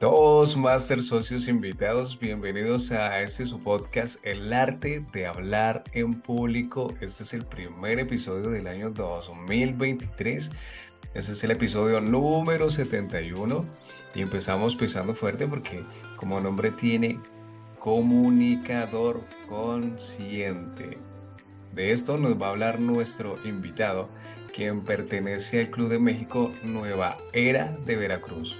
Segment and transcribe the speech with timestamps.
[0.00, 6.92] Todos Master Socios invitados, bienvenidos a este su podcast, El Arte de Hablar en Público.
[7.00, 10.50] Este es el primer episodio del año 2023.
[11.14, 13.64] Este es el episodio número 71
[14.16, 15.84] y empezamos pisando fuerte porque
[16.16, 17.20] como nombre tiene
[17.78, 20.98] comunicador consciente.
[21.72, 24.08] De esto nos va a hablar nuestro invitado,
[24.52, 28.56] quien pertenece al Club de México Nueva Era de Veracruz.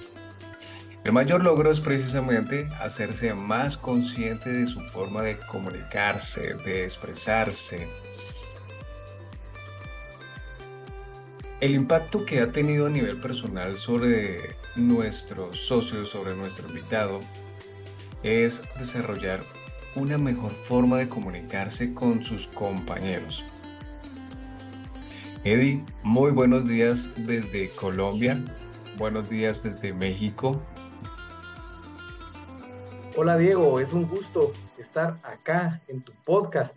[1.04, 7.86] El mayor logro es precisamente hacerse más consciente de su forma de comunicarse, de expresarse.
[11.61, 14.39] El impacto que ha tenido a nivel personal sobre
[14.76, 17.21] nuestros socios, sobre nuestro invitado,
[18.23, 19.40] es desarrollar
[19.96, 23.45] una mejor forma de comunicarse con sus compañeros.
[25.45, 28.43] Eddie, muy buenos días desde Colombia,
[28.96, 30.62] buenos días desde México.
[33.17, 36.77] Hola Diego, es un gusto estar acá en tu podcast.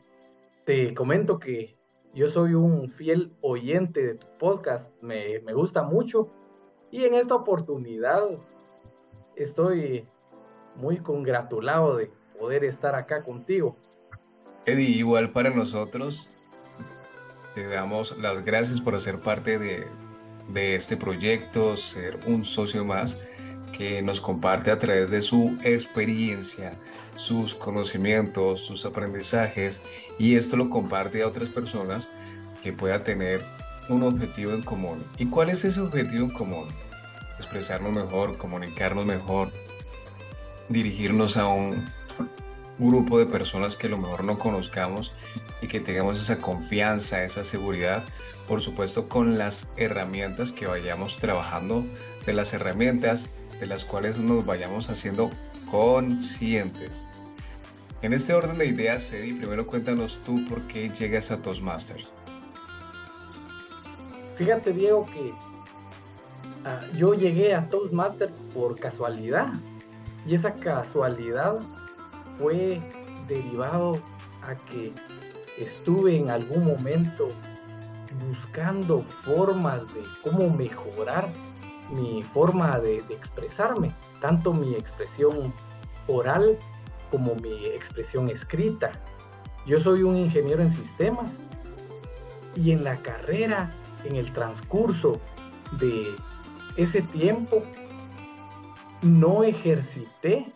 [0.65, 1.75] Te comento que
[2.13, 6.29] yo soy un fiel oyente de tu podcast, me, me gusta mucho
[6.91, 8.29] y en esta oportunidad
[9.35, 10.07] estoy
[10.75, 13.75] muy congratulado de poder estar acá contigo.
[14.67, 16.29] Eddie, igual para nosotros,
[17.55, 19.87] te damos las gracias por ser parte de,
[20.49, 23.27] de este proyecto, ser un socio más
[23.71, 26.77] que nos comparte a través de su experiencia,
[27.15, 29.81] sus conocimientos, sus aprendizajes
[30.19, 32.09] y esto lo comparte a otras personas
[32.63, 33.41] que pueda tener
[33.89, 35.03] un objetivo en común.
[35.17, 36.67] ¿Y cuál es ese objetivo en común?
[37.37, 39.51] Expresarnos mejor, comunicarnos mejor,
[40.69, 41.85] dirigirnos a un
[42.79, 45.11] grupo de personas que a lo mejor no conozcamos
[45.61, 48.03] y que tengamos esa confianza, esa seguridad,
[48.47, 51.85] por supuesto con las herramientas que vayamos trabajando,
[52.25, 53.29] de las herramientas
[53.59, 55.31] de las cuales nos vayamos haciendo
[55.69, 57.05] conscientes.
[58.01, 62.11] En este orden de ideas, Eddie, primero cuéntanos tú por qué llegas a Toastmasters.
[64.35, 65.33] Fíjate, Diego, que
[66.63, 69.51] ah, yo llegué a Toastmasters por casualidad.
[70.27, 71.59] Y esa casualidad
[72.37, 72.81] fue
[73.27, 73.99] derivado
[74.43, 74.93] a que
[75.57, 77.29] estuve en algún momento
[78.27, 81.29] buscando formas de cómo mejorar
[81.89, 85.53] mi forma de, expresarme, tanto mi expresión
[86.07, 86.57] oral
[87.11, 88.91] como mi expresión escrita.
[89.65, 91.31] Yo soy un ingeniero en sistemas
[92.55, 93.71] y en la carrera,
[94.03, 95.19] en el transcurso
[95.79, 96.15] de
[96.75, 97.63] ese tiempo,
[99.01, 100.53] no ejercité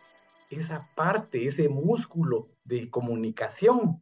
[0.49, 4.01] esa parte, ese músculo de comunicación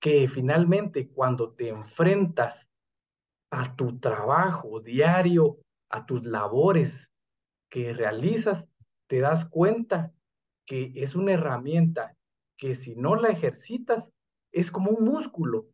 [0.00, 2.68] que finalmente cuando te enfrentas
[3.50, 5.58] a tu trabajo diario,
[5.94, 7.12] a tus labores
[7.70, 8.68] que realizas,
[9.06, 10.12] te das cuenta
[10.66, 12.16] que es una herramienta
[12.56, 14.12] que si no la ejercitas
[14.50, 15.68] es como un músculo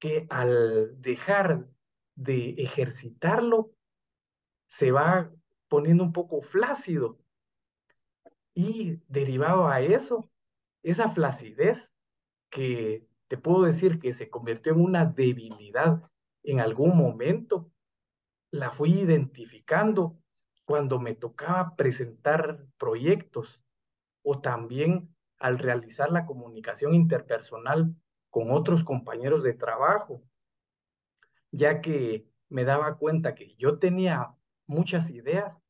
[0.00, 1.68] que al dejar
[2.16, 3.70] de ejercitarlo
[4.66, 5.32] se va
[5.68, 7.20] poniendo un poco flácido.
[8.54, 10.32] Y derivado a eso,
[10.82, 11.92] esa flacidez
[12.50, 16.02] que te puedo decir que se convirtió en una debilidad
[16.42, 17.70] en algún momento,
[18.54, 20.16] la fui identificando
[20.64, 23.60] cuando me tocaba presentar proyectos
[24.22, 27.96] o también al realizar la comunicación interpersonal
[28.30, 30.22] con otros compañeros de trabajo,
[31.50, 35.64] ya que me daba cuenta que yo tenía muchas ideas,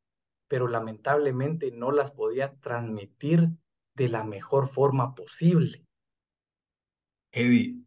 [0.47, 3.49] pero lamentablemente no las podía transmitir
[3.95, 5.87] de la mejor forma posible.
[7.33, 7.79] Eddie,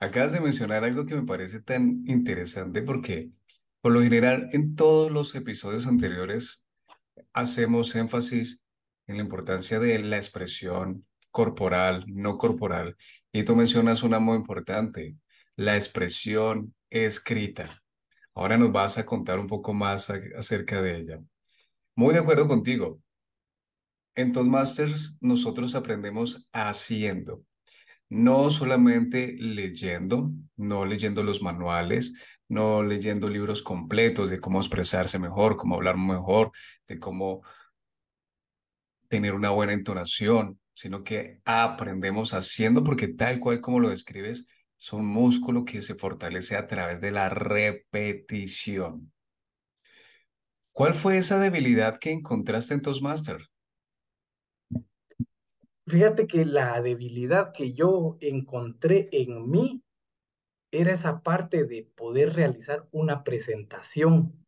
[0.00, 3.30] acabas de mencionar algo que me parece tan interesante porque
[3.82, 6.64] por lo general en todos los episodios anteriores
[7.32, 8.62] hacemos énfasis
[9.08, 12.96] en la importancia de la expresión corporal, no corporal,
[13.32, 15.16] y tú mencionas una muy importante,
[15.56, 17.82] la expresión escrita.
[18.34, 21.20] Ahora nos vas a contar un poco más acerca de ella.
[21.96, 23.00] Muy de acuerdo contigo.
[24.14, 27.44] En Toastmasters nosotros aprendemos haciendo,
[28.08, 32.12] no solamente leyendo, no leyendo los manuales,
[32.52, 36.52] no leyendo libros completos de cómo expresarse mejor, cómo hablar mejor,
[36.86, 37.42] de cómo
[39.08, 44.46] tener una buena entonación, sino que aprendemos haciendo porque tal cual como lo describes,
[44.78, 49.12] es un músculo que se fortalece a través de la repetición.
[50.72, 53.48] ¿Cuál fue esa debilidad que encontraste en Toastmaster?
[55.86, 59.82] Fíjate que la debilidad que yo encontré en mí
[60.72, 64.44] era esa parte de poder realizar una presentación,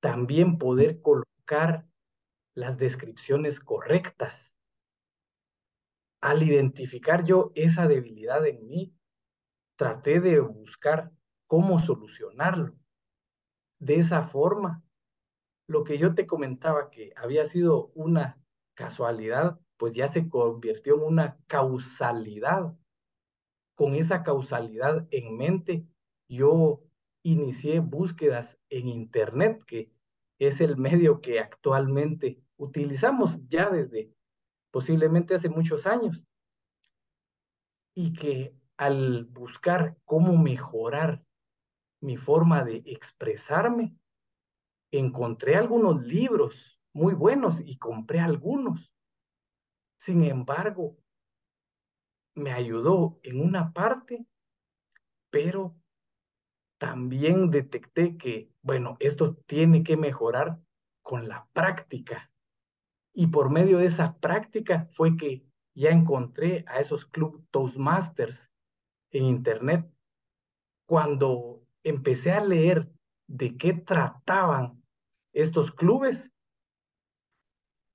[0.00, 1.86] también poder colocar
[2.54, 4.54] las descripciones correctas.
[6.22, 8.94] Al identificar yo esa debilidad en mí,
[9.76, 11.12] traté de buscar
[11.46, 12.74] cómo solucionarlo.
[13.78, 14.82] De esa forma,
[15.66, 18.42] lo que yo te comentaba que había sido una
[18.74, 22.74] casualidad, pues ya se convirtió en una causalidad.
[23.80, 25.86] Con esa causalidad en mente,
[26.28, 26.82] yo
[27.22, 29.90] inicié búsquedas en Internet, que
[30.38, 34.12] es el medio que actualmente utilizamos ya desde
[34.70, 36.28] posiblemente hace muchos años.
[37.94, 41.24] Y que al buscar cómo mejorar
[42.02, 43.96] mi forma de expresarme,
[44.90, 48.92] encontré algunos libros muy buenos y compré algunos.
[49.98, 50.98] Sin embargo,
[52.34, 54.26] me ayudó en una parte,
[55.30, 55.76] pero
[56.78, 60.58] también detecté que, bueno, esto tiene que mejorar
[61.02, 62.30] con la práctica.
[63.12, 65.44] Y por medio de esa práctica fue que
[65.74, 68.50] ya encontré a esos club Toastmasters
[69.10, 69.90] en Internet.
[70.86, 72.90] Cuando empecé a leer
[73.26, 74.82] de qué trataban
[75.32, 76.32] estos clubes,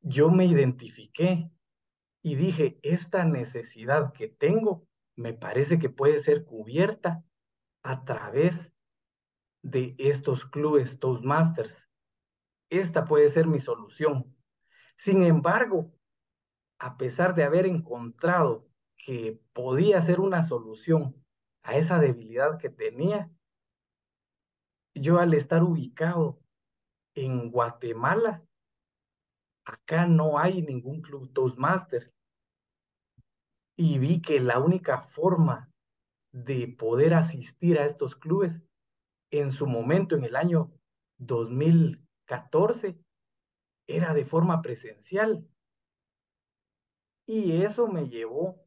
[0.01, 1.49] yo me identifiqué
[2.25, 7.23] y dije, esta necesidad que tengo me parece que puede ser cubierta
[7.83, 8.73] a través
[9.61, 11.87] de estos clubes Toastmasters.
[12.71, 14.35] Esta puede ser mi solución.
[14.97, 15.93] Sin embargo,
[16.79, 18.67] a pesar de haber encontrado
[18.97, 21.23] que podía ser una solución
[21.61, 23.29] a esa debilidad que tenía,
[24.95, 26.41] yo al estar ubicado
[27.13, 28.43] en Guatemala,
[29.63, 32.14] acá no hay ningún club Toastmasters.
[33.77, 35.71] Y vi que la única forma
[36.31, 38.65] de poder asistir a estos clubes
[39.31, 40.71] en su momento, en el año
[41.17, 42.97] 2014,
[43.87, 45.47] era de forma presencial.
[47.27, 48.65] Y eso me llevó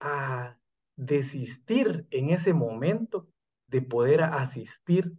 [0.00, 0.58] a
[0.96, 3.28] desistir en ese momento
[3.68, 5.16] de poder asistir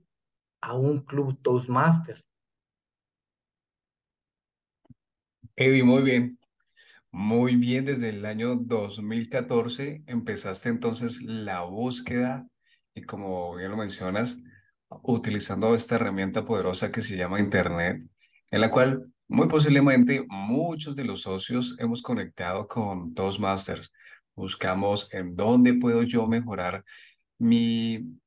[0.62, 2.22] a un club Toastmaster.
[5.56, 6.41] Eddie, muy bien.
[7.13, 12.48] Muy bien, desde el año 2014 empezaste entonces la búsqueda
[12.94, 14.38] y como bien lo mencionas,
[15.04, 18.02] utilizando esta herramienta poderosa que se llama Internet,
[18.50, 23.92] en la cual muy posiblemente muchos de los socios hemos conectado con Toastmasters.
[24.34, 26.84] Buscamos en dónde puedo yo mejorar
[27.38, 28.19] mi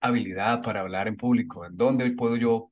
[0.00, 2.70] habilidad para hablar en público, en dónde puedo yo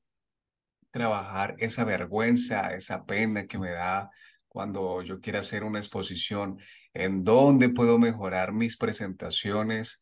[0.91, 4.11] trabajar esa vergüenza, esa pena que me da
[4.59, 6.59] cuando yo quiero hacer una exposición,
[6.93, 10.01] en dónde puedo mejorar mis presentaciones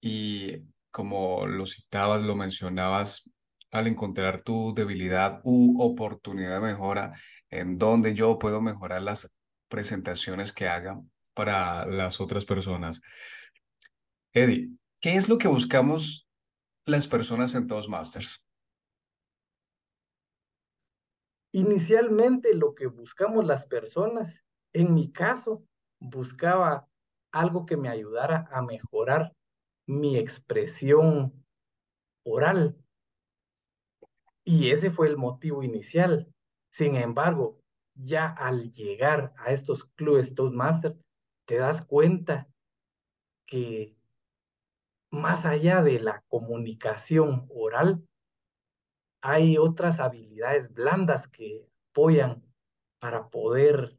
[0.00, 3.30] y como lo citabas, lo mencionabas,
[3.70, 7.12] al encontrar tu debilidad u oportunidad de mejora,
[7.50, 9.30] en dónde yo puedo mejorar las
[9.68, 10.98] presentaciones que haga
[11.34, 13.02] para las otras personas.
[14.32, 16.26] Eddie, ¿qué es lo que buscamos
[16.86, 18.42] las personas en Toastmasters?
[21.54, 24.42] Inicialmente lo que buscamos las personas,
[24.72, 25.64] en mi caso,
[26.00, 26.88] buscaba
[27.30, 29.32] algo que me ayudara a mejorar
[29.86, 31.46] mi expresión
[32.24, 32.76] oral.
[34.42, 36.28] Y ese fue el motivo inicial.
[36.72, 37.60] Sin embargo,
[37.94, 40.98] ya al llegar a estos clubes Toastmasters,
[41.46, 42.48] te das cuenta
[43.46, 43.96] que
[45.12, 48.04] más allá de la comunicación oral,
[49.26, 52.44] hay otras habilidades blandas que apoyan
[52.98, 53.98] para poder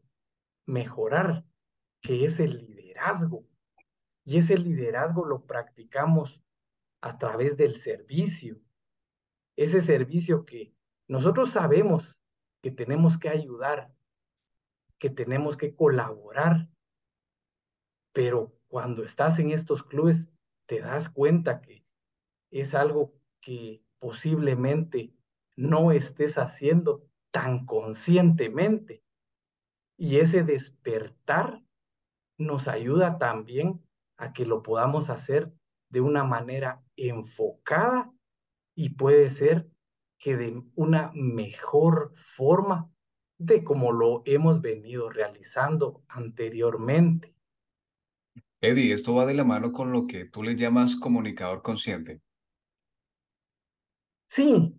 [0.67, 1.43] mejorar,
[1.99, 3.43] que es el liderazgo.
[4.23, 6.43] Y ese liderazgo lo practicamos
[7.01, 8.61] a través del servicio.
[9.55, 10.75] Ese servicio que
[11.07, 12.21] nosotros sabemos
[12.61, 13.91] que tenemos que ayudar,
[14.99, 16.69] que tenemos que colaborar,
[18.13, 20.27] pero cuando estás en estos clubes
[20.67, 21.83] te das cuenta que
[22.51, 25.14] es algo que posiblemente
[25.55, 29.03] no estés haciendo tan conscientemente.
[29.97, 31.63] Y ese despertar
[32.37, 33.81] nos ayuda también
[34.17, 35.53] a que lo podamos hacer
[35.89, 38.11] de una manera enfocada
[38.75, 39.69] y puede ser
[40.17, 42.91] que de una mejor forma
[43.37, 47.35] de como lo hemos venido realizando anteriormente.
[48.61, 52.21] Eddie, esto va de la mano con lo que tú le llamas comunicador consciente.
[54.27, 54.75] Sí,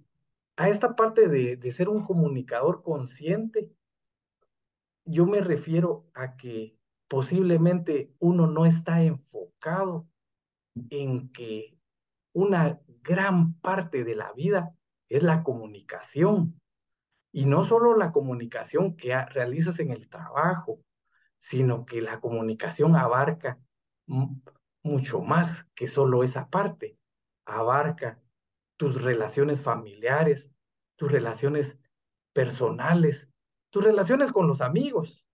[0.56, 3.70] a esta parte de, ser un comunicador consciente,
[5.04, 6.76] yo me refiero a que
[7.08, 10.08] posiblemente uno no está enfocado
[10.90, 11.78] en que
[12.32, 14.74] una gran parte de la vida
[15.08, 16.60] es la comunicación
[17.32, 20.80] Y no solo la comunicación que realizas en el trabajo,
[21.38, 23.60] sino que la comunicación abarca
[24.82, 26.98] mucho más que solo esa parte.
[27.44, 28.20] Abarca
[28.76, 30.52] tus relaciones familiares,
[30.96, 31.78] tus relaciones
[32.32, 33.28] personales,
[33.70, 35.26] tus relaciones con los amigos.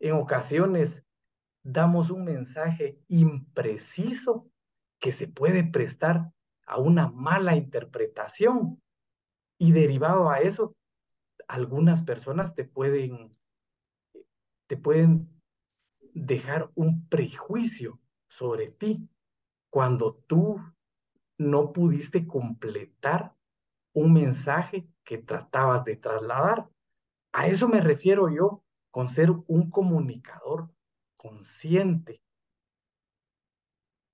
[0.00, 1.04] En ocasiones
[1.62, 4.50] damos un mensaje impreciso
[4.98, 6.32] que se puede prestar
[6.66, 8.82] a una mala interpretación
[9.58, 10.74] y derivado a eso
[11.48, 13.36] algunas personas te pueden,
[14.68, 15.28] te pueden
[16.14, 19.08] dejar un prejuicio sobre ti
[19.68, 20.60] cuando tú
[21.40, 23.34] no pudiste completar
[23.94, 26.68] un mensaje que tratabas de trasladar.
[27.32, 30.70] A eso me refiero yo con ser un comunicador
[31.16, 32.22] consciente.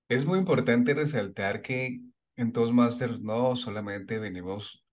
[0.07, 1.99] Es muy importante resaltar que
[2.37, 4.85] en Toastmasters no solamente venimos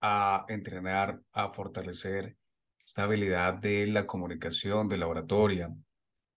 [0.00, 2.38] a entrenar, a fortalecer
[2.82, 5.70] esta habilidad de la comunicación, de la oratoria,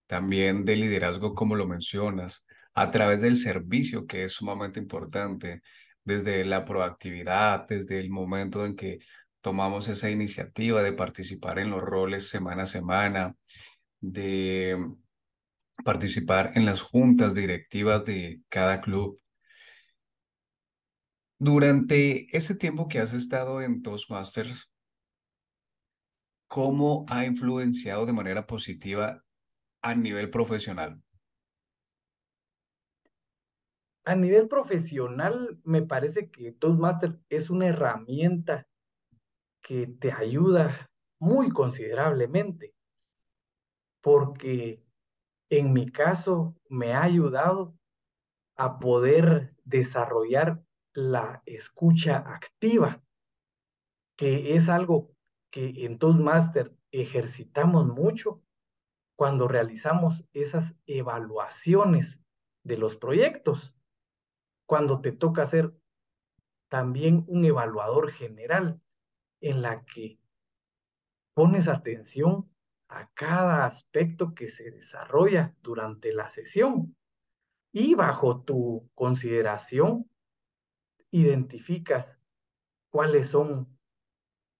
[0.06, 2.46] también de liderazgo, como lo mencionas,
[2.80, 5.62] a través del servicio, que es sumamente importante,
[6.04, 9.00] desde la proactividad, desde el momento en que
[9.40, 13.34] tomamos esa iniciativa de participar en los roles semana a semana,
[14.00, 14.78] de
[15.84, 19.20] participar en las juntas directivas de cada club,
[21.38, 24.70] durante ese tiempo que has estado en Toastmasters,
[26.46, 29.24] ¿cómo ha influenciado de manera positiva
[29.82, 31.02] a nivel profesional?
[34.08, 38.66] A nivel profesional, me parece que Toastmasters es una herramienta
[39.60, 42.74] que te ayuda muy considerablemente,
[44.00, 44.82] porque
[45.50, 47.76] en mi caso me ha ayudado
[48.56, 53.02] a poder desarrollar la escucha activa,
[54.16, 55.12] que es algo
[55.50, 58.40] que en Toastmaster ejercitamos mucho
[59.16, 62.18] cuando realizamos esas evaluaciones
[62.64, 63.74] de los proyectos,
[64.68, 65.72] cuando te toca ser
[66.68, 68.82] también un evaluador general
[69.40, 70.20] en la que
[71.32, 72.52] pones atención
[72.88, 76.94] a cada aspecto que se desarrolla durante la sesión
[77.72, 80.10] y bajo tu consideración
[81.10, 82.18] identificas
[82.90, 83.74] cuáles son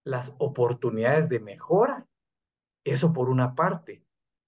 [0.05, 2.09] las oportunidades de mejora.
[2.83, 4.03] Eso por una parte,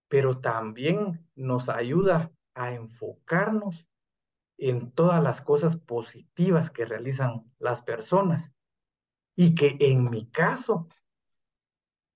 [0.08, 3.89] pero también nos ayuda a enfocarnos
[4.60, 8.54] en todas las cosas positivas que realizan las personas.
[9.34, 10.88] Y que en mi caso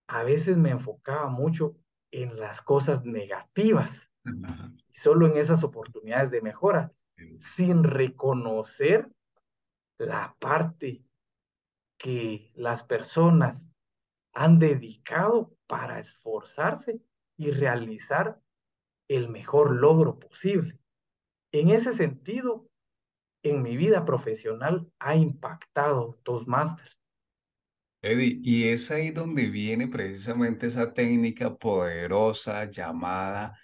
[0.06, 1.74] a veces me enfocaba mucho
[2.10, 6.92] en las cosas negativas y solo en esas oportunidades de mejora,
[7.40, 9.10] sin reconocer
[9.98, 11.04] la parte
[11.96, 13.70] que las personas
[14.32, 17.00] han dedicado para esforzarse
[17.36, 18.40] y realizar
[19.08, 20.78] el mejor logro posible.
[21.54, 22.68] En ese sentido,
[23.44, 26.98] en mi vida profesional ha impactado Toastmasters.
[28.02, 33.56] Eddie, y es ahí donde viene precisamente esa técnica poderosa llamada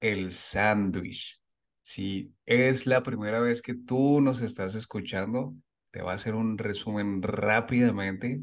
[0.00, 1.40] el sándwich.
[1.80, 5.54] Si es la primera vez que tú nos estás escuchando,
[5.92, 8.40] te voy a hacer un resumen rápidamente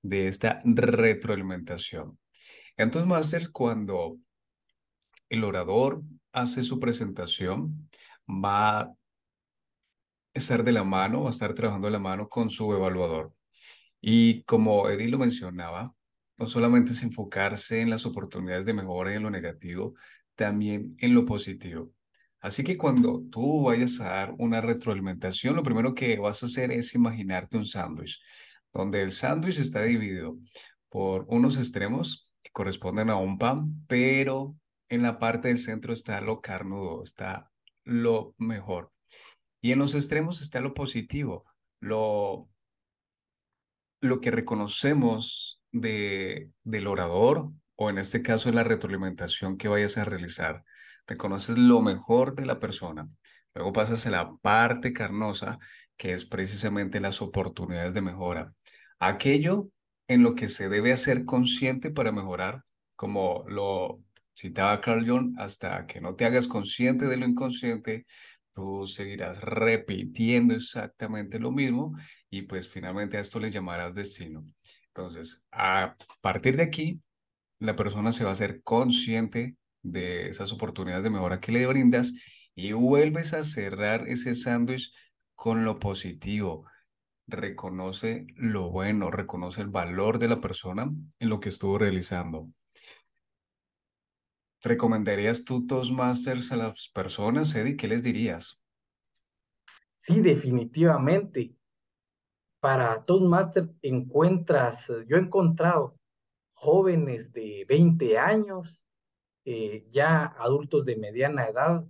[0.00, 2.18] de esta retroalimentación.
[2.78, 4.16] Entonces, Master, cuando
[5.28, 7.88] el orador hace su presentación,
[8.30, 8.94] va a
[10.34, 13.32] estar de la mano, va a estar trabajando de la mano con su evaluador.
[14.00, 15.94] Y como Eddie lo mencionaba,
[16.38, 19.94] no solamente es enfocarse en las oportunidades de mejora y en lo negativo,
[20.34, 21.92] también en lo positivo.
[22.40, 26.72] Así que cuando tú vayas a dar una retroalimentación, lo primero que vas a hacer
[26.72, 28.18] es imaginarte un sándwich,
[28.72, 30.38] donde el sándwich está dividido
[30.88, 34.56] por unos extremos que corresponden a un pan, pero
[34.88, 37.49] en la parte del centro está lo carnudo, está
[37.90, 38.92] lo mejor.
[39.60, 41.44] Y en los extremos está lo positivo,
[41.80, 42.48] lo,
[44.00, 49.98] lo que reconocemos de, del orador, o en este caso en la retroalimentación que vayas
[49.98, 50.64] a realizar
[51.06, 53.08] reconoces lo mejor de la persona.
[53.54, 55.58] Luego pasas a la parte carnosa,
[55.96, 58.54] que es precisamente las oportunidades de mejora.
[59.00, 59.68] Aquello
[60.06, 62.62] en lo que se debe hacer consciente para mejorar,
[62.94, 64.00] como lo
[64.40, 68.06] citaba Carl Jung, hasta que no te hagas consciente de lo inconsciente,
[68.54, 71.96] tú seguirás repitiendo exactamente lo mismo
[72.30, 74.44] y pues finalmente a esto le llamarás destino.
[74.88, 77.00] Entonces, a partir de aquí,
[77.58, 82.12] la persona se va a hacer consciente de esas oportunidades de mejora que le brindas
[82.54, 84.92] y vuelves a cerrar ese sándwich
[85.34, 86.66] con lo positivo.
[87.26, 92.48] reconoce lo bueno, reconoce el valor de la persona en lo que estuvo realizando.
[94.62, 97.76] ¿Recomendarías tú Toastmasters a las personas, Eddie?
[97.76, 98.60] ¿Qué les dirías?
[99.98, 101.54] Sí, definitivamente.
[102.60, 105.96] Para Toastmasters encuentras, yo he encontrado
[106.52, 108.84] jóvenes de 20 años,
[109.46, 111.86] eh, ya adultos de mediana edad,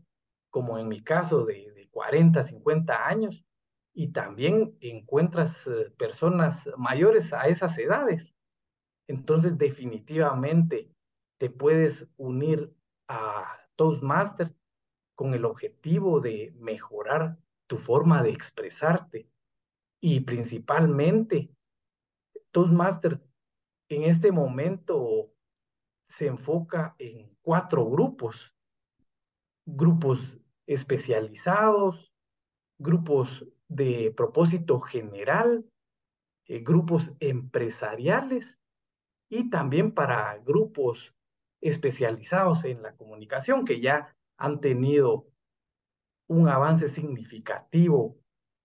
[0.48, 3.44] como en mi caso de, de 40, 50 años,
[3.92, 8.32] y también encuentras eh, personas mayores a esas edades.
[9.08, 10.94] Entonces, definitivamente
[11.40, 12.70] te puedes unir
[13.08, 14.54] a Toastmasters
[15.14, 19.26] con el objetivo de mejorar tu forma de expresarte.
[20.02, 21.50] Y principalmente
[22.52, 23.22] Toastmasters
[23.88, 25.32] en este momento
[26.10, 28.54] se enfoca en cuatro grupos,
[29.64, 32.12] grupos especializados,
[32.78, 35.64] grupos de propósito general,
[36.44, 38.60] eh, grupos empresariales
[39.30, 41.14] y también para grupos
[41.60, 45.26] especializados en la comunicación que ya han tenido
[46.28, 48.16] un avance significativo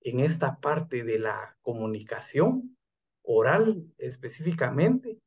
[0.02, 2.78] en esta parte de la comunicación
[3.24, 5.20] oral específicamente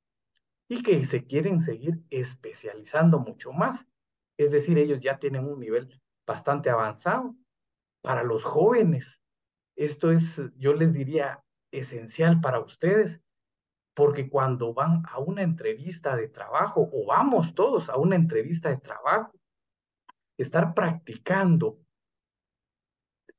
[0.68, 3.86] y que se quieren seguir especializando mucho más.
[4.38, 7.34] Es decir, ellos ya tienen un nivel bastante avanzado.
[8.02, 9.20] Para los jóvenes,
[9.74, 13.20] esto es, yo les diría, esencial para ustedes,
[13.98, 18.76] porque cuando van a una entrevista de trabajo o vamos todos a una entrevista de
[18.76, 19.32] trabajo,
[20.36, 21.80] estar practicando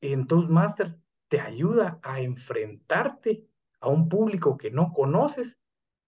[0.01, 0.97] en Toastmasters
[1.29, 3.47] te ayuda a enfrentarte
[3.79, 5.57] a un público que no conoces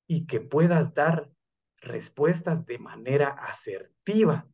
[0.06, 1.32] y que puedas dar
[1.78, 4.50] respuestas de manera asertiva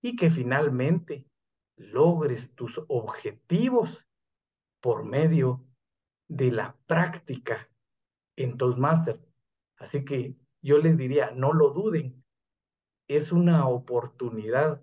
[0.00, 1.26] y que finalmente
[1.76, 4.06] logres tus objetivos
[4.80, 5.66] por medio
[6.28, 7.68] de la práctica
[8.38, 9.20] en Toastmasters.
[9.76, 12.24] Así que yo les diría, no lo duden,
[13.08, 14.82] es una oportunidad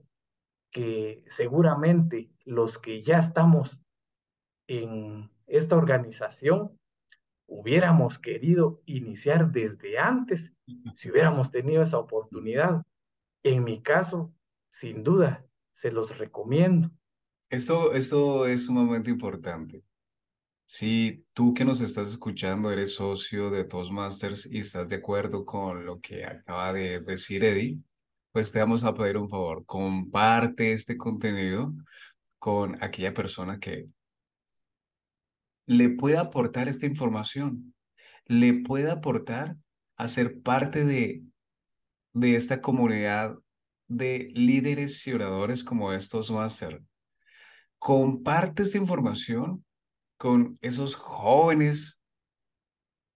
[0.71, 3.83] que seguramente los que ya estamos
[4.67, 6.77] en esta organización
[7.47, 10.53] hubiéramos querido iniciar desde antes
[10.95, 12.83] si hubiéramos tenido esa oportunidad.
[13.43, 14.33] En mi caso,
[14.71, 16.89] sin duda, se los recomiendo.
[17.49, 19.83] Esto, esto es sumamente importante.
[20.67, 25.85] Si tú que nos estás escuchando eres socio de Toastmasters y estás de acuerdo con
[25.85, 27.79] lo que acaba de decir Eddie,
[28.31, 29.63] pues te vamos a pedir un favor.
[29.65, 31.73] Comparte este contenido
[32.39, 33.87] con aquella persona que
[35.67, 37.73] le pueda aportar esta información,
[38.25, 39.57] le pueda aportar
[39.97, 41.23] a ser parte de,
[42.13, 43.35] de esta comunidad
[43.87, 46.81] de líderes y oradores como estos Master.
[47.77, 49.64] Comparte esta información
[50.17, 51.99] con esos jóvenes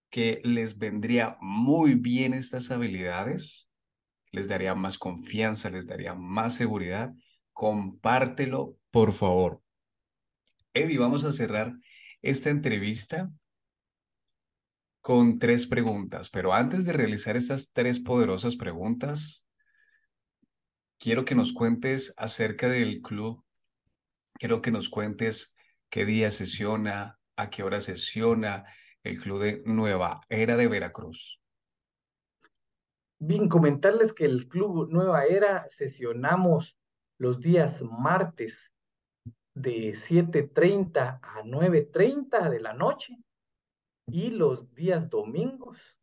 [0.09, 3.69] que les vendría muy bien estas habilidades,
[4.31, 7.13] les daría más confianza, les daría más seguridad.
[7.53, 9.62] Compártelo, por favor.
[10.73, 11.73] Eddie, vamos a cerrar
[12.21, 13.31] esta entrevista
[15.01, 19.45] con tres preguntas, pero antes de realizar estas tres poderosas preguntas,
[20.99, 23.43] quiero que nos cuentes acerca del club,
[24.33, 25.55] quiero que nos cuentes
[25.89, 28.65] qué día sesiona, a qué hora sesiona
[29.04, 31.41] el club de Nueva Era de Veracruz.
[33.19, 36.78] Bien, comentarles que el club Nueva Era sesionamos
[37.17, 38.71] los días martes
[39.54, 43.17] de 7.30 a 9.30 de la noche
[44.08, 45.97] y los días domingos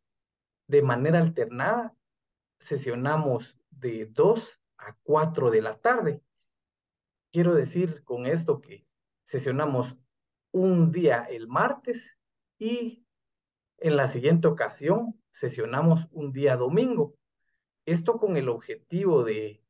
[0.67, 1.95] de manera alternada
[2.59, 6.21] sesionamos de 2 a 4 de la tarde.
[7.31, 8.85] Quiero decir con esto que
[9.27, 9.97] sesionamos
[10.51, 12.17] un día el martes
[12.57, 13.05] y
[13.77, 17.13] en la siguiente ocasión sesionamos un día domingo.
[17.85, 19.61] Esto con el objetivo de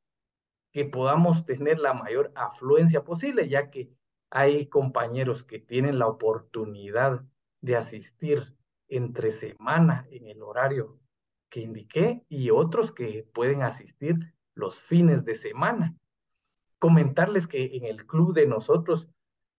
[0.72, 3.92] que podamos tener la mayor afluencia posible, ya que
[4.30, 7.26] hay compañeros que tienen la oportunidad
[7.62, 8.56] de asistir
[8.88, 11.00] entre semana en el horario
[11.50, 15.98] que indiqué y otros que pueden asistir los fines de semana.
[16.78, 19.10] Comentarles que en el club de nosotros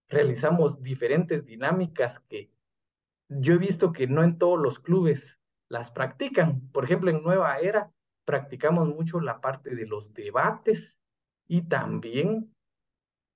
[0.09, 2.51] realizamos diferentes dinámicas que
[3.29, 6.67] yo he visto que no en todos los clubes las practican.
[6.71, 7.91] Por ejemplo, en Nueva Era
[8.25, 11.01] practicamos mucho la parte de los debates
[11.47, 12.53] y también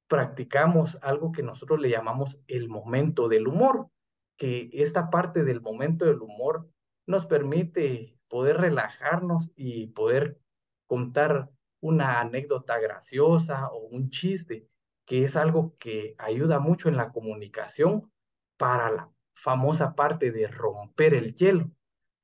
[0.08, 3.90] practicamos algo que nosotros le llamamos el momento del humor,
[4.38, 6.70] que esta parte del momento del humor
[7.08, 10.40] nos permite poder relajarnos y poder
[10.88, 11.50] contar
[11.82, 14.68] una anécdota graciosa o un chiste,
[15.06, 18.12] que es algo que ayuda mucho en la comunicación
[18.58, 21.72] para la famosa parte de romper el hielo.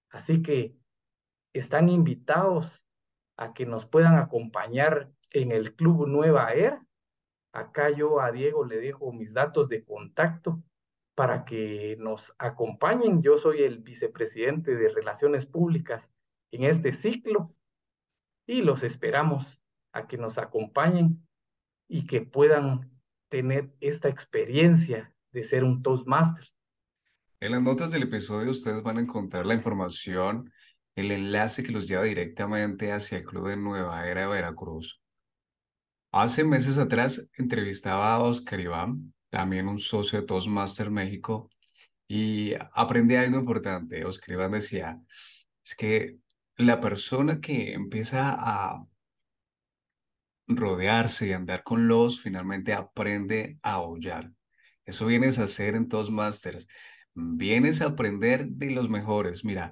[0.09, 0.75] Así que
[1.53, 2.83] están invitados
[3.37, 6.85] a que nos puedan acompañar en el Club Nueva Era.
[7.51, 10.61] Acá yo a Diego le dejo mis datos de contacto
[11.15, 13.21] para que nos acompañen.
[13.21, 16.13] Yo soy el vicepresidente de Relaciones Públicas
[16.51, 17.53] en este ciclo
[18.47, 21.27] y los esperamos a que nos acompañen
[21.89, 22.89] y que puedan
[23.27, 26.45] tener esta experiencia de ser un Toastmaster.
[27.41, 30.51] En las notas del episodio ustedes van a encontrar la información,
[30.95, 35.01] el enlace que los lleva directamente hacia el Club de Nueva Era de Veracruz.
[36.11, 38.97] Hace meses atrás entrevistaba a Oscar Iván,
[39.29, 41.49] también un socio de Toastmaster México,
[42.07, 44.05] y aprendí algo importante.
[44.05, 44.99] Oscar Iván decía,
[45.63, 46.17] es que
[46.57, 48.85] la persona que empieza a
[50.49, 54.31] rodearse y andar con los, finalmente aprende a aullar.
[54.83, 56.67] Eso vienes a hacer en Toastmasters.
[57.13, 59.45] Vienes a aprender de los mejores.
[59.45, 59.71] Mira,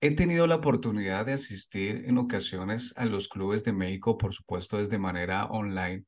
[0.00, 4.78] he tenido la oportunidad de asistir en ocasiones a los clubes de México, por supuesto,
[4.78, 6.04] desde manera online.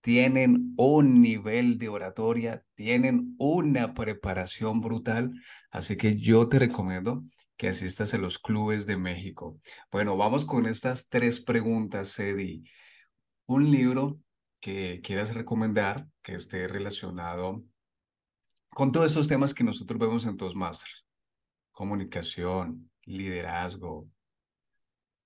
[0.00, 5.30] Tienen un nivel de oratoria, tienen una preparación brutal,
[5.70, 7.22] así que yo te recomiendo
[7.56, 9.60] que asistas a los clubes de México.
[9.92, 12.64] Bueno, vamos con estas tres preguntas, Eddie
[13.46, 14.20] un libro
[14.60, 17.64] que quieras recomendar que esté relacionado
[18.70, 21.06] con todos estos temas que nosotros vemos en Toastmasters.
[21.72, 24.08] Comunicación, liderazgo,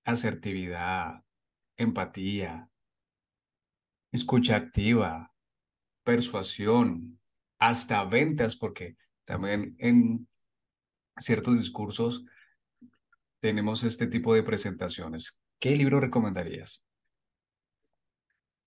[0.03, 1.23] asertividad,
[1.77, 2.69] empatía,
[4.11, 5.33] escucha activa,
[6.03, 7.19] persuasión,
[7.59, 10.27] hasta ventas, porque también en
[11.17, 12.23] ciertos discursos
[13.39, 15.39] tenemos este tipo de presentaciones.
[15.59, 16.83] ¿Qué libro recomendarías?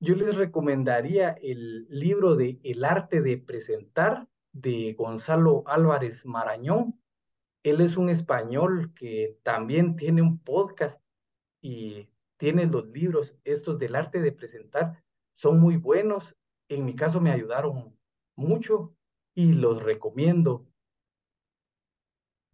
[0.01, 6.99] Yo les recomendaría el libro de El arte de presentar de Gonzalo Álvarez Marañón.
[7.63, 11.03] Él es un español que también tiene un podcast
[11.61, 12.09] y
[12.39, 15.05] tiene los libros estos del arte de presentar.
[15.35, 16.35] Son muy buenos.
[16.71, 17.95] En mi caso me ayudaron
[18.37, 18.97] mucho
[19.35, 20.67] y los recomiendo.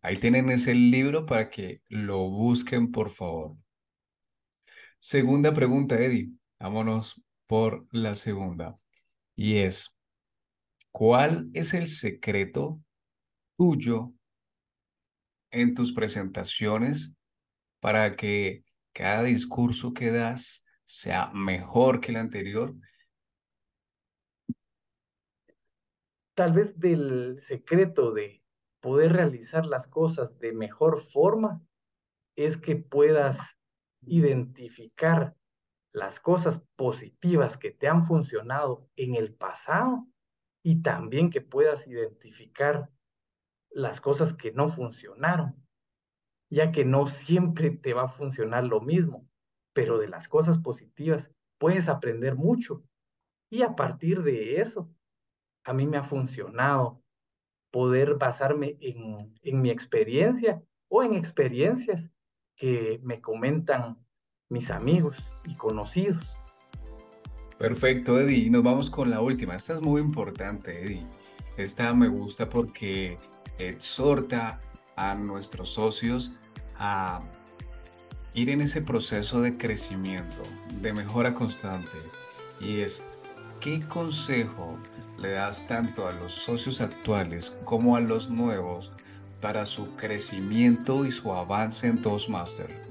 [0.01, 3.57] Ahí tienen ese libro para que lo busquen, por favor.
[4.99, 6.33] Segunda pregunta, Eddie.
[6.59, 8.75] Vámonos por la segunda.
[9.35, 9.97] Y es,
[10.91, 12.81] ¿cuál es el secreto
[13.57, 14.13] tuyo
[15.51, 17.15] en tus presentaciones
[17.81, 22.75] para que cada discurso que das sea mejor que el anterior?
[26.35, 28.43] Tal vez del secreto de
[28.81, 31.63] poder realizar las cosas de mejor forma
[32.37, 33.39] es que puedas
[34.03, 35.35] identificar
[35.97, 40.07] las cosas positivas que te han funcionado en el pasado
[40.63, 42.91] y también que puedas identificar
[43.71, 45.57] las cosas que no funcionaron,
[46.51, 49.27] ya que no siempre te va a funcionar lo mismo,
[49.73, 52.85] pero de las cosas positivas puedes aprender mucho.
[53.51, 54.93] Y a partir de eso,
[55.65, 57.03] a mí me ha funcionado
[57.71, 62.13] poder basarme en, en mi experiencia o en experiencias
[62.55, 64.06] que me comentan
[64.49, 66.25] mis amigos y conocidos.
[67.59, 68.51] Perfecto, Eddie.
[68.51, 69.57] Nos vamos con la última.
[69.57, 71.07] Esta es muy importante, Eddie.
[71.57, 73.19] Esta me gusta porque
[73.59, 74.61] exhorta
[74.97, 76.33] a nuestros socios
[76.79, 77.21] a
[78.35, 80.43] ir en ese proceso de crecimiento,
[80.83, 81.97] de mejora constante.
[82.61, 83.03] Y es,
[83.61, 84.79] ¿qué consejo
[85.19, 88.93] le das tanto a los socios actuales como a los nuevos
[89.41, 92.86] para su crecimiento y su avance en Toastmaster?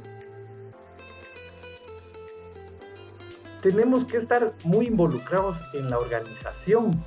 [3.66, 7.04] Tenemos que estar muy involucrados en la organización,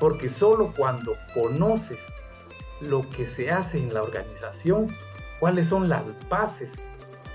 [0.00, 2.00] porque solo cuando conoces
[2.80, 4.88] lo que se hace en la organización,
[5.38, 6.72] cuáles son las bases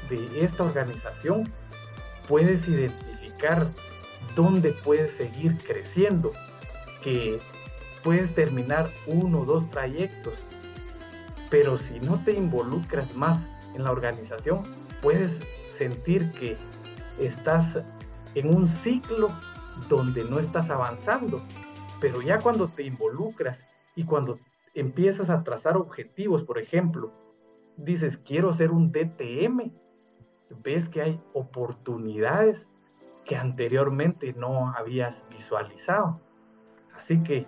[0.09, 1.49] de esta organización,
[2.27, 3.69] puedes identificar
[4.35, 6.33] dónde puedes seguir creciendo,
[7.01, 7.39] que
[8.03, 10.33] puedes terminar uno o dos trayectos,
[11.49, 13.41] pero si no te involucras más
[13.75, 14.61] en la organización,
[15.01, 16.57] puedes sentir que
[17.17, 17.77] estás
[18.35, 19.29] en un ciclo
[19.89, 21.41] donde no estás avanzando.
[21.99, 24.39] Pero ya cuando te involucras y cuando
[24.73, 27.11] empiezas a trazar objetivos, por ejemplo,
[27.77, 29.71] dices, quiero ser un DTM,
[30.63, 32.69] ves que hay oportunidades
[33.23, 36.21] que anteriormente no habías visualizado.
[36.95, 37.47] Así que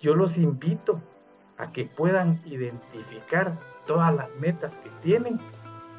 [0.00, 1.00] yo los invito
[1.56, 5.38] a que puedan identificar todas las metas que tienen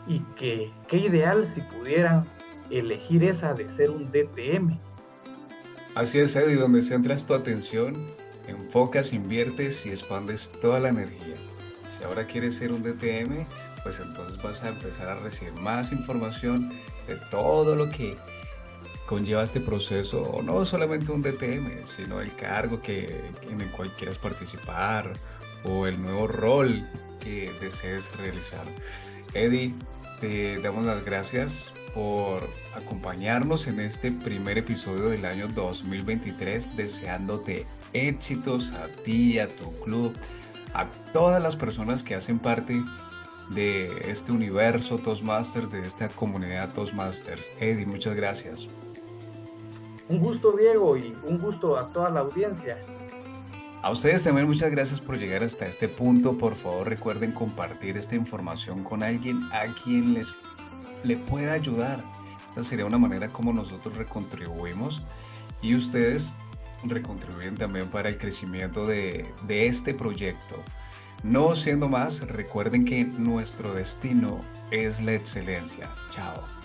[0.06, 2.28] y que qué ideal si pudieran
[2.70, 4.80] elegir esa de ser un DTM.
[5.96, 7.96] Así es, Eddie, donde centras tu atención,
[8.48, 11.36] enfocas, inviertes y expandes toda la energía.
[11.98, 13.46] Si ahora quieres ser un DTM,
[13.84, 16.70] pues entonces vas a empezar a recibir más información
[17.08, 18.16] de todo lo que
[19.08, 23.90] conlleva este proceso, o no solamente un DTM, sino el cargo que, en el cual
[23.98, 25.14] quieras participar
[25.64, 26.86] o el nuevo rol
[27.20, 28.66] que desees realizar.
[29.34, 29.74] Eddie,
[30.20, 32.42] te damos las gracias por
[32.76, 40.14] acompañarnos en este primer episodio del año 2023, deseándote éxitos a ti, a tu club,
[40.74, 42.82] a todas las personas que hacen parte
[43.50, 47.52] de este universo Toastmasters, de esta comunidad Toastmasters.
[47.60, 48.68] Eddie, muchas gracias.
[50.10, 52.80] Un gusto, Diego, y un gusto a toda la audiencia.
[53.88, 56.38] A ustedes también muchas gracias por llegar hasta este punto.
[56.38, 60.36] Por favor, recuerden compartir esta información con alguien a quien les
[61.06, 62.04] le pueda ayudar.
[62.50, 65.02] Esta sería una manera como nosotros recontribuimos
[65.62, 66.34] y ustedes
[66.84, 70.62] recontribuyen también para el crecimiento de, de este proyecto.
[71.24, 75.90] No siendo más, recuerden que nuestro destino es la excelencia.
[76.10, 76.57] Chao.